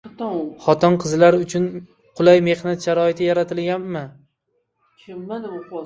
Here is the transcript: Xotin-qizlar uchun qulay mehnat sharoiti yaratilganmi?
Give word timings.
Xotin-qizlar 0.63 1.37
uchun 1.41 1.67
qulay 2.21 2.43
mehnat 2.49 2.89
sharoiti 2.89 3.31
yaratilganmi? 3.31 4.05